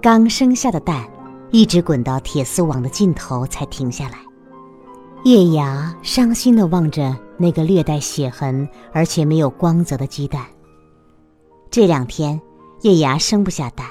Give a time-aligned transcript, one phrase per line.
[0.00, 1.04] 刚生下的蛋，
[1.50, 4.18] 一直滚到铁丝网的尽头才停下来。
[5.24, 10.46] 叶芽伤心地望着那个略带血痕而且没有光泽的鸡蛋。
[11.68, 12.40] 这两天，
[12.82, 13.84] 叶芽生不下蛋。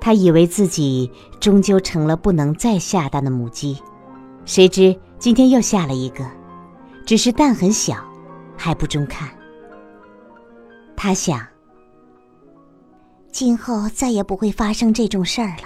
[0.00, 3.78] 他以为自己终究成了不能再下蛋的母鸡，
[4.44, 6.24] 谁知今天又下了一个，
[7.06, 7.96] 只是蛋很小，
[8.56, 9.30] 还不中看。
[10.96, 11.40] 他想，
[13.34, 15.64] 今后再也不会发生这种事儿了。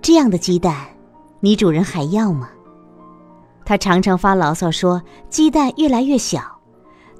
[0.00, 0.74] 这样的鸡蛋，
[1.38, 2.48] 你主人还要吗？
[3.64, 6.40] 他常常发牢骚说鸡蛋越来越小，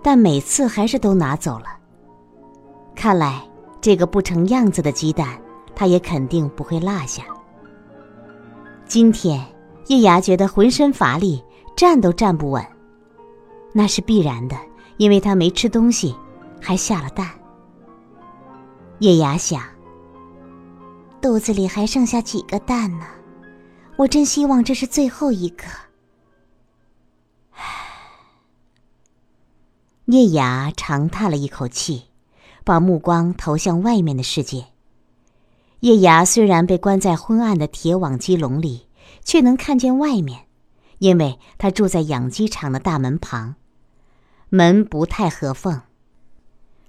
[0.03, 1.67] 但每次还是都拿走了。
[2.97, 3.41] 看来
[3.83, 5.39] 这个不成样子的鸡蛋，
[5.75, 7.25] 他也肯定不会落下。
[8.87, 9.45] 今天
[9.89, 11.43] 叶芽觉得浑身乏力，
[11.77, 12.65] 站都站不稳，
[13.73, 14.57] 那是必然的，
[14.99, 16.15] 因为他没吃东西，
[16.61, 17.29] 还下了蛋。
[19.01, 19.61] 叶芽想。
[21.21, 23.07] 肚子里还剩下几个蛋呢，
[23.97, 25.65] 我真希望这是最后一个。
[27.53, 27.65] 唉，
[30.05, 32.05] 叶芽长叹了一口气，
[32.65, 34.67] 把目光投向外面的世界。
[35.81, 38.87] 叶芽虽然被关在昏暗的铁网鸡笼里，
[39.25, 40.47] 却能看见外面，
[40.99, 43.57] 因为她住在养鸡场的大门旁，
[44.49, 45.83] 门不太合缝，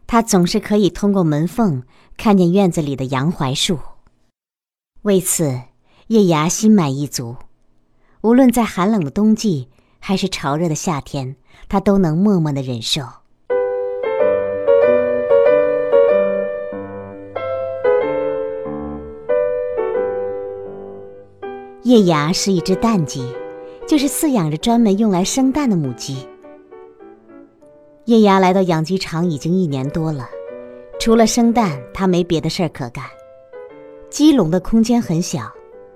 [0.05, 1.81] 她总是可以通过门缝
[2.17, 3.79] 看见院子里的杨槐树。
[5.01, 5.61] 为此，
[6.07, 7.37] 叶芽心满意足。
[8.21, 11.35] 无论在寒冷的冬季，还是潮热的夏天，
[11.67, 13.01] 她都能默默的忍受。
[21.83, 23.27] 叶芽是一只蛋鸡，
[23.85, 26.25] 就是饲养着专门用来生蛋的母鸡。
[28.05, 30.29] 叶芽来到养鸡场已经一年多了，
[30.97, 33.03] 除了生蛋，她没别的事儿可干。
[34.09, 35.51] 鸡笼的空间很小，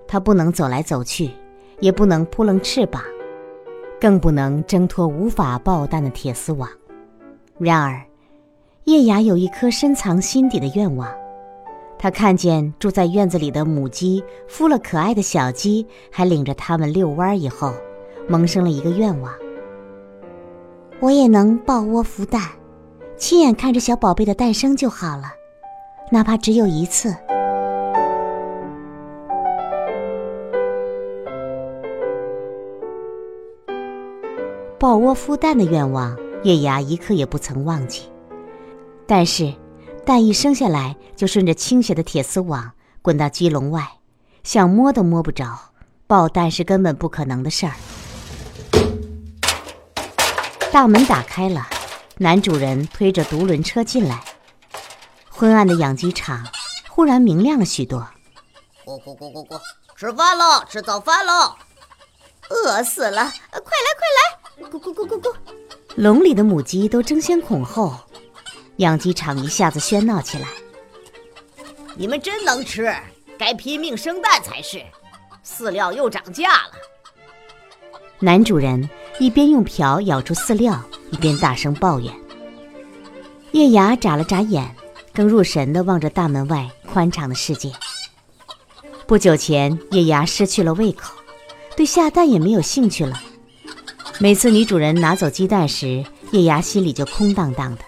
[0.05, 1.31] 它不能走来走去，
[1.79, 3.01] 也不能扑棱翅膀，
[3.97, 6.69] 更不能挣脱无法爆蛋的铁丝网。
[7.57, 8.03] 然而，
[8.83, 11.09] 叶芽有一颗深藏心底的愿望，
[11.99, 17.73] 他看见住在院子里的母鸡孵了可爱的小鸡，还领着它们遛弯儿以后，
[18.27, 19.33] 萌生了一个愿望：
[20.99, 22.41] 我也能抱窝孵蛋，
[23.17, 25.23] 亲眼看着小宝贝的诞生就好了，
[26.11, 27.15] 哪怕只有一次。
[34.79, 38.03] 抱窝孵蛋的愿望，月牙一刻也不曾忘记。
[39.07, 39.51] 但是，
[40.07, 43.85] 蛋一生下来就顺着倾斜的铁丝网滚到鸡笼外，
[44.41, 45.59] 想摸都摸不着，
[46.07, 47.73] 抱蛋是根本不可能的事儿。
[50.71, 51.67] 大门打开了，
[52.19, 54.23] 男主人推着独轮车进来。
[55.27, 56.47] 昏暗的养鸡场
[56.87, 58.07] 忽然明亮了许多。
[58.85, 59.59] 咕咕咕咕咕，
[59.97, 61.53] 吃饭喽，吃早饭喽。
[62.49, 64.69] 饿死了，快来快来！
[64.69, 65.35] 咕咕咕咕咕，
[65.95, 67.93] 笼里的母鸡都争先恐后，
[68.77, 70.47] 养鸡场一下子喧闹起来。
[71.95, 72.93] 你们真能吃，
[73.37, 74.81] 该拼命生蛋才是。
[75.45, 76.73] 饲料又涨价了。
[78.19, 78.89] 男主人
[79.19, 82.13] 一边用瓢舀出饲料，一边大声抱怨。
[83.51, 84.75] 叶芽眨了眨眼，
[85.13, 87.71] 更入神地望着大门外宽敞的世界。
[89.07, 91.15] 不久前，叶芽失去了胃口，
[91.75, 93.19] 对下蛋也没有兴趣了。
[94.19, 97.83] 每次女主人拿走鸡蛋时，叶芽心里就空荡荡的；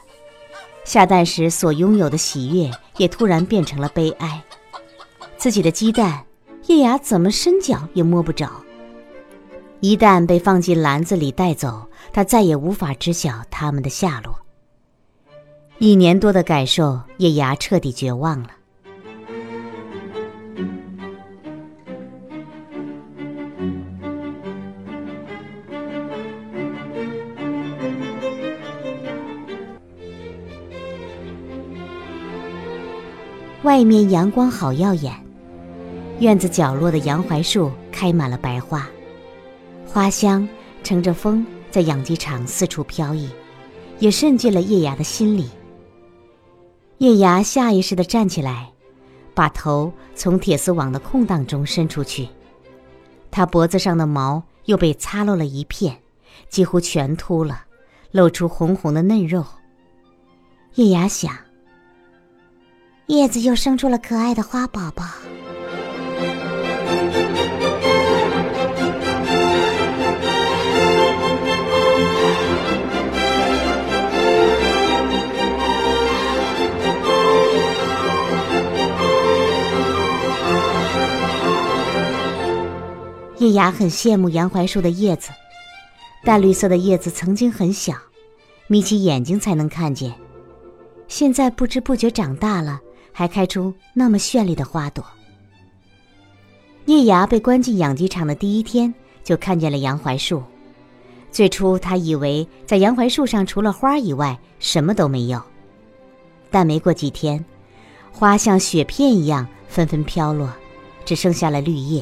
[0.89, 4.44] 下蛋时所拥有的喜悦，也突然变成了悲哀。
[5.38, 6.25] 自己的鸡蛋，
[6.66, 8.50] 叶芽怎么伸脚也摸不着。
[9.81, 14.36] 一旦被放进篮子里带走，他再也无法知晓它们的下落。
[15.77, 18.50] 一年多的感受，叶芽彻底绝望了。
[33.63, 35.13] 外面阳光好耀眼，
[36.19, 38.89] 院子角落的洋槐树开满了白花，
[39.85, 40.47] 花香
[40.81, 43.29] 乘着风在养鸡场四处飘逸，
[44.00, 45.50] 也渗进了叶芽的心里。
[47.00, 48.71] 叶芽下意识地站起来，
[49.33, 52.29] 把头从铁丝网的空档中伸出去，
[53.29, 55.97] 他脖子上的毛又被擦落了一片，
[56.47, 57.63] 几乎全秃了，
[58.11, 59.45] 露出红红的嫩肉。
[60.75, 61.35] 叶芽想。
[63.09, 65.03] 叶子又生出了可爱的花宝宝。
[83.39, 85.31] 叶芽很羡慕杨槐树的叶子，
[86.23, 87.95] 淡绿色的叶子曾经很小，
[88.67, 90.13] 眯起眼睛才能看见，
[91.07, 92.79] 现在不知不觉长大了，
[93.19, 95.04] 还开出那么绚丽的花朵。
[96.86, 98.94] 叶芽被关进养鸡场的第一天，
[99.25, 100.42] 就看见了杨槐树。
[101.30, 105.44] 最初，他以为在杨槐树上除了花以外什么都没有，
[106.50, 107.44] 但没过几天，
[108.10, 110.50] 花像雪片一样纷纷飘落，
[111.04, 112.01] 只剩下了绿叶。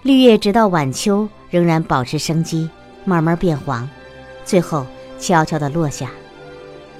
[0.00, 2.66] 绿叶直到晚秋仍然保持生机，
[3.04, 3.86] 慢慢变黄，
[4.42, 4.86] 最后
[5.18, 6.10] 悄悄地落下。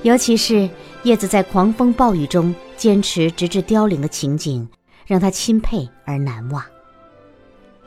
[0.03, 0.69] 尤其是
[1.07, 4.69] 叶子在狂风暴雨中坚持直至凋零的情景，
[5.07, 6.61] 让他钦佩而难忘。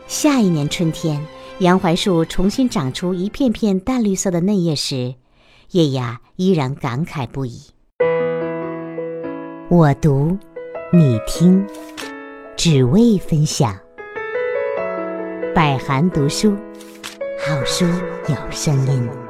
[0.07, 1.21] 下一年春天，
[1.57, 5.15] 杨槐树重新长出一片片淡绿色的嫩叶时，
[5.71, 7.59] 叶芽依然感慨不已。
[9.69, 10.37] 我读，
[10.93, 11.67] 你听，
[12.55, 13.77] 只为分享。
[15.53, 16.55] 百寒读书，
[17.45, 17.83] 好书
[18.29, 19.28] 有声音。